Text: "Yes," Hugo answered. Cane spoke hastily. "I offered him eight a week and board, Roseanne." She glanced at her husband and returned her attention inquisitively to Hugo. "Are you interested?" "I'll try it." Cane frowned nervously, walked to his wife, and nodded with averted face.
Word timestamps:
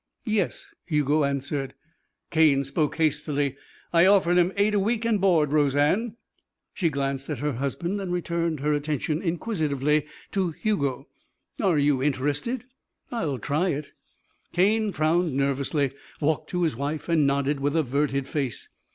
"Yes," 0.25 0.65
Hugo 0.87 1.23
answered. 1.23 1.75
Cane 2.31 2.63
spoke 2.63 2.95
hastily. 2.97 3.55
"I 3.93 4.07
offered 4.07 4.35
him 4.39 4.51
eight 4.57 4.73
a 4.73 4.79
week 4.79 5.05
and 5.05 5.21
board, 5.21 5.51
Roseanne." 5.53 6.15
She 6.73 6.89
glanced 6.89 7.29
at 7.29 7.37
her 7.37 7.53
husband 7.53 8.01
and 8.01 8.11
returned 8.11 8.61
her 8.61 8.73
attention 8.73 9.21
inquisitively 9.21 10.07
to 10.31 10.53
Hugo. 10.53 11.07
"Are 11.61 11.77
you 11.77 12.01
interested?" 12.01 12.63
"I'll 13.11 13.37
try 13.37 13.69
it." 13.69 13.91
Cane 14.53 14.91
frowned 14.91 15.35
nervously, 15.35 15.91
walked 16.19 16.49
to 16.49 16.63
his 16.63 16.75
wife, 16.75 17.07
and 17.07 17.27
nodded 17.27 17.59
with 17.59 17.75
averted 17.75 18.27
face. 18.27 18.69